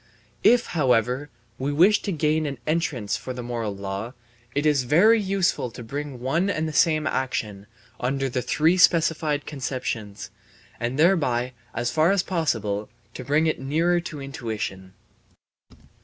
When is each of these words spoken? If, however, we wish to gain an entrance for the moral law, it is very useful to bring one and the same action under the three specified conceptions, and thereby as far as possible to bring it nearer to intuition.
If, 0.43 0.65
however, 0.73 1.29
we 1.59 1.71
wish 1.71 2.01
to 2.01 2.11
gain 2.11 2.47
an 2.47 2.57
entrance 2.65 3.17
for 3.17 3.33
the 3.33 3.43
moral 3.43 3.75
law, 3.75 4.13
it 4.55 4.65
is 4.65 4.81
very 4.81 5.21
useful 5.21 5.69
to 5.69 5.83
bring 5.83 6.19
one 6.19 6.49
and 6.49 6.67
the 6.67 6.73
same 6.73 7.05
action 7.05 7.67
under 7.99 8.27
the 8.27 8.41
three 8.41 8.77
specified 8.79 9.45
conceptions, 9.45 10.31
and 10.79 10.97
thereby 10.97 11.53
as 11.75 11.91
far 11.91 12.09
as 12.09 12.23
possible 12.23 12.89
to 13.13 13.23
bring 13.23 13.45
it 13.45 13.59
nearer 13.59 13.99
to 13.99 14.19
intuition. 14.19 14.93